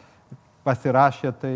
[0.67, 1.55] pasirašė tai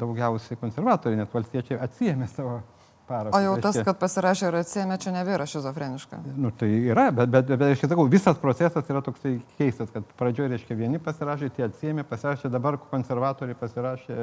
[0.00, 2.62] daugiausiai konservatoriai, nes valstiečiai atsijėmė savo
[3.10, 3.34] parašą.
[3.36, 6.22] O jau tas, kad pasirašė ir atsėmė, čia nebėra šizofreniška.
[6.40, 10.54] Nu, tai yra, bet, bet, bet, aš sakau, visas procesas yra toksai keistas, kad pradžioje,
[10.54, 14.16] reiškia, vieni pasirašė, tie atsėmė, pasirašė, dabar konservatoriai pasirašė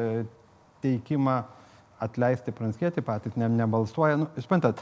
[0.83, 1.37] teikimą
[2.03, 4.17] atleisti pranskėti patys, ne, nebalsuoja.
[4.21, 4.81] Nu, Suprantat,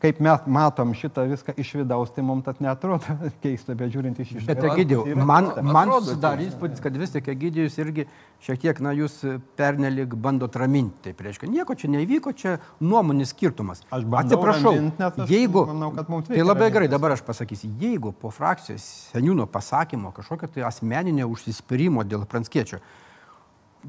[0.00, 4.32] kaip mes matom šitą viską iš vidaus, tai mums tas netrodo keista, bet žiūrint iš
[4.34, 4.48] išorės.
[4.48, 8.06] Bet Egidijau, man, man sudarė įspūdis, kad vis tik Egidijus irgi
[8.46, 9.18] šiek tiek, na, jūs
[9.58, 11.12] pernelik bandot raminti.
[11.16, 13.84] Tai reiškia, nieko čia neįvyko, čia nuomonės skirtumas.
[13.90, 15.66] Aš Atsiprašau, ramint, aš jeigu...
[15.70, 16.96] manau, kad mums Tai labai gerai, ramintis.
[16.96, 22.80] dabar aš pasakysiu, jeigu po frakcijos seniūno pasakymo kažkokio tai asmeninio užsispyrimo dėl pranskiečio,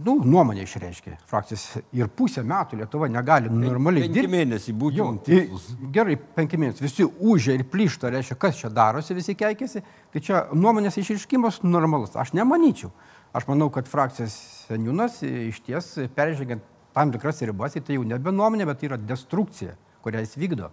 [0.05, 4.33] nu, nuomonė išreiškė frakcijos ir pusę metų Lietuva negali normaliai Penki dirbti.
[4.35, 6.85] mėnesiai Jo, būtų gerai, penki mėnesiai.
[6.85, 9.83] Visi užė ir plyšta, reiškia, kas čia darosi, visi keikėsi.
[10.13, 12.15] Tai čia nuomonės išreiškimas normalus.
[12.15, 12.91] Aš nemanyčiau.
[13.35, 14.35] Aš manau, kad frakcijos
[14.67, 16.63] seniūnas iš ties peržengiant
[16.95, 20.71] tam tikras ribas, tai jau nebe nuomonė, bet tai yra destrukcija, kurią jis vykdo.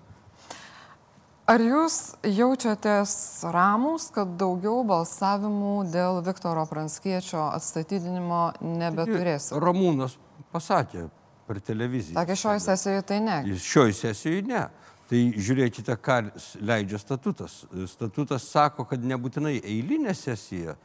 [1.44, 3.10] Ar jūs jaučiatės
[3.52, 9.58] ramus, kad daugiau balsavimų dėl Viktoro Pranckiečio atstatydinimo nebeturėsite?
[9.60, 10.14] Ramūnas
[10.54, 11.10] pasakė
[11.44, 12.16] per televiziją.
[12.16, 13.36] Sakė, šioje sesijoje tai ne.
[13.50, 14.62] Jis šioj sesijoje ne.
[15.10, 16.16] Tai žiūrėkite, ką
[16.64, 17.58] leidžia statutas.
[17.92, 20.78] Statutas sako, kad nebūtinai eilinė sesija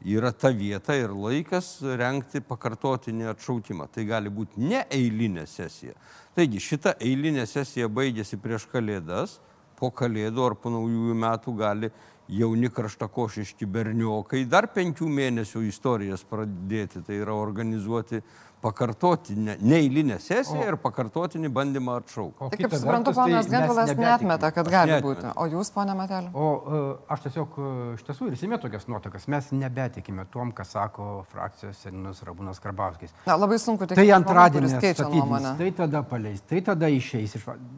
[0.00, 3.90] yra ta vieta ir laikas renkti pakartotinį atšaukimą.
[3.92, 5.92] Tai gali būti ne eilinė sesija.
[6.32, 9.36] Taigi šita eilinė sesija baigėsi prieš Kalėdas,
[9.78, 11.92] po kalėdų ar po naujųjų metų gali
[12.26, 18.18] jauni kraštakošiški berniokai dar penkių mėnesių istorijas pradėti, tai yra organizuoti
[18.66, 22.40] pakartotinę, neįlinę sesiją ir pakartotinį bandymą atšaukti.
[22.42, 24.08] O Tai kaip suprantu, tai ponas Gentvilas nebetikim.
[24.10, 25.12] netmeta, kad gali neatmetu.
[25.12, 25.32] būti.
[25.38, 26.30] O jūs, ponė Matelė?
[26.34, 26.46] O
[26.78, 26.80] e,
[27.14, 29.28] aš tiesiog e, iš tiesų ir įsimė tokias nuotakas.
[29.30, 33.14] Mes nebetikime tuom, ką sako frakcijos seniūnas Rabūnas Karbauskis.
[33.28, 35.54] Na, labai sunku tik Tai antradienį keičia statydins, nuomonę.
[35.60, 37.36] tai tada paleis, tai tada išeis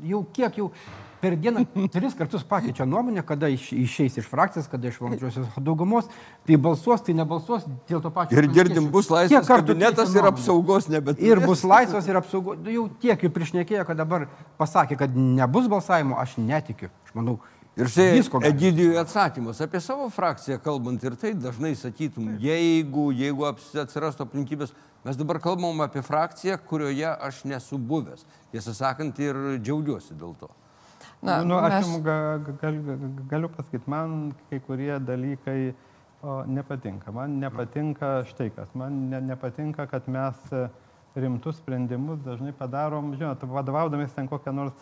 [0.08, 0.70] Jau kiek jau
[1.20, 6.08] per dieną tris kartus pakeičia nuomonę, kada iš, išeis iš frakcijos, kada iš valdančiosios daugumos,
[6.46, 8.38] tai balsuos, tai nebalsuos dėl to pačio.
[8.38, 11.30] Ir girdim, bus laisvas kabinetas ir apsaugos nebeturi.
[11.32, 12.62] Ir bus laisvas ir apsaugos.
[12.72, 14.28] Jau tiek jau priešnekėjo, kad dabar
[14.60, 16.92] pasakė, kad nebus balsavimo, aš netikiu.
[17.08, 17.38] Aš manau,
[17.78, 18.22] Ir štai.
[18.48, 24.72] Egidijui atsakymas apie savo frakciją kalbant ir tai dažnai sakytum, jeigu, jeigu atsirastų aplinkybės,
[25.06, 28.26] mes dabar kalbam apie frakciją, kurioje aš nesu buvęs.
[28.50, 30.50] Tiesą sakant, ir džiaugiuosi dėl to.
[31.22, 32.74] Na, nu, aš mes- jums ga, ga- gal,
[33.30, 35.74] galiu pasakyti, man kai kurie dalykai
[36.22, 37.12] o, nepatinka.
[37.12, 38.68] Man nepatinka štai kas.
[38.74, 40.36] Man ne, nepatinka, kad mes
[41.18, 44.72] rimtus sprendimus dažnai padarom, žinot, vadovaudomės ten kokią nors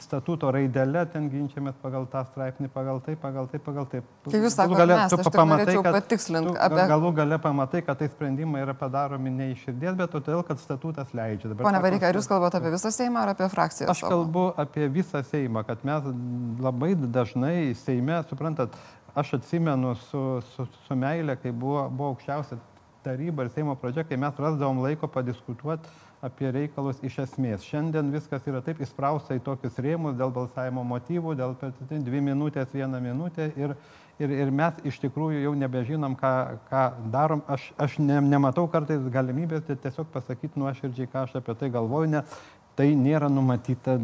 [0.00, 4.00] statuto raidelę, ten ginčiamės pagal tą straipsnį, pagal tai, pagal tai, pagal tai.
[4.30, 8.08] Kai jūs sakote gale mes, tu pamatai, kad tu apie- Galų gale pamatai, kad tai
[8.08, 11.50] sprendimai yra padaromi ne iš širdies, bet todėl, kad statutas leidžia.
[11.52, 13.90] Dabar Pone sako, Vareikai, ar jūs kalbate apie visą Seimą ar apie frakciją?
[13.92, 16.02] Aš kalbu apie visą Seimą, kad mes
[16.64, 18.72] labai dažnai Seime, suprantat,
[19.14, 22.56] aš atsimenu su, su, su meilė, kai buvo, buvo aukščiausia
[23.04, 25.88] taryba ir Seimo pradžia, kai mes rasdavom laiko padiskutuoti
[26.24, 27.62] apie reikalus iš esmės.
[27.66, 32.72] Šiandien viskas yra taip įsprausta į tokius rėmus dėl balsavimo motyvų, dėl per dvi minutės,
[32.74, 33.76] vieną minutę ir,
[34.18, 36.32] ir, ir mes iš tikrųjų jau nebežinom, ką,
[36.70, 37.44] ką darom.
[37.46, 42.10] Aš, aš ne, nematau kartais galimybės tai tiesiog pasakyti nuoširdžiai, ką aš apie tai galvoju,
[42.16, 42.38] nes
[42.78, 43.94] tai nėra numatyta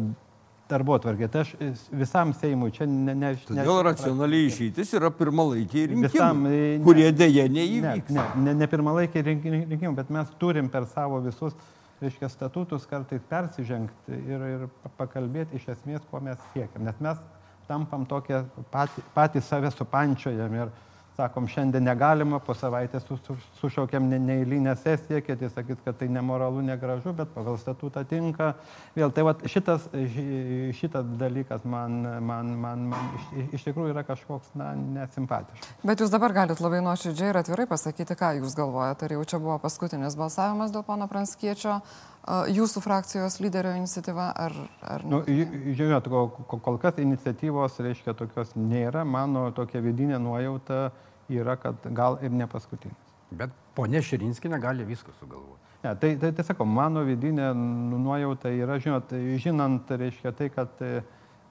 [0.71, 1.27] darbo atvarkė.
[1.29, 1.51] Tai aš
[1.93, 3.13] visam Seimui čia ne...
[3.13, 6.83] ne Todėl racionaliai išeitis yra pirmalaikiai Visam, rinkimai, e, ne.
[6.87, 8.15] kurie dėje Ne, neįvyks.
[8.15, 11.53] ne, ne, ne pirmalaikiai rink- rinkimai, bet mes turim per savo visus,
[12.01, 14.65] reiškia, statutus kartais persižengti ir, ir
[14.99, 16.83] pakalbėti iš esmės, ko mes siekiam.
[16.87, 17.21] Nes mes
[17.69, 20.73] tampam tokie patys patį save supančiojam ir
[21.15, 26.07] sakom, šiandien negalima, po savaitės su, su, sušaukiam ne, neįlinę sesiją, kiti sakys, kad tai
[26.11, 28.53] nemoralu, negražu, bet pagal statutą tinka.
[28.95, 34.03] Vėl tai va šitas, ši- šitas dalykas man, man, man, man iš, iš tikrųjų yra
[34.07, 35.71] kažkoks, na, nesimpatiškas.
[35.87, 39.07] Bet jūs dabar galite labai nuoširdžiai ir atvirai pasakyti, ką jūs galvojate.
[39.09, 44.53] Ar jau čia buvo paskutinis balsavimas dėl pono Pranskiečio, a, jūsų frakcijos lyderio iniciatyva, ar,
[44.81, 45.33] ar Nu, ne?
[45.45, 49.03] ži- žinot, kol, kol- kas iniciatyvos, reiškia, tokios nėra.
[49.05, 50.91] Mano tokia vidinė nuojauta
[51.29, 52.97] yra, kad gal ir ne paskutinis.
[53.31, 55.61] Bet ponė Širinskinė gali viską sugalvoti.
[55.83, 59.11] Ne, tai, tai, tai sakau, mano vidinė nu- nuojauta yra, žinot,
[59.41, 61.03] žinant, reiškia, tai, kad e,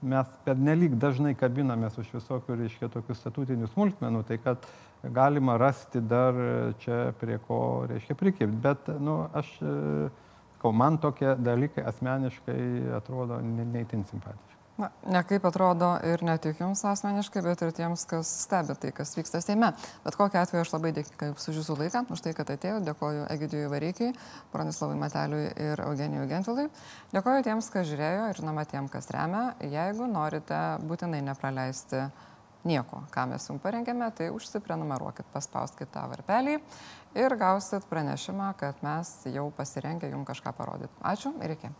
[0.03, 4.67] mes per nelik dažnai kabinamės už visokių, reiškia, tokių statutinių smulkmenų, tai kad
[5.03, 8.59] galima rasti dar e, čia prie ko, reiškia, prikipti.
[8.67, 10.09] Bet, nu, aš, e,
[10.65, 14.53] sakau, man tokie dalykai asmeniškai atrodo ne- neįtin simpatiški.
[14.77, 18.91] Na, ne kaip atrodo ir ne tik jums asmeniškai, bet ir tiems, kas stebi tai,
[18.91, 19.71] kas vyksta Seime.
[20.03, 22.81] Bet kokiu atveju aš labai dėkinga Jums už Jūsų laiką, už tai, kad atėjo.
[22.83, 24.11] Dėkoju Egidijui Vareikiai,
[24.51, 26.67] Bronislavui Mateliui ir Eugenijui Gentvilui.
[27.15, 29.53] Dėkoju tiems, kas žiūrėjo ir žinoma tiems, kas remia.
[29.63, 32.09] Jeigu norite būtinai nepraleisti
[32.65, 36.59] nieko, ką mes jums parengėme, tai užsiprenumeruokit, paspauskit tą varpelį
[37.21, 40.95] ir gausit pranešimą, kad mes jau pasirengę jums kažką parodyti.
[41.05, 41.73] Ačiū ir iki.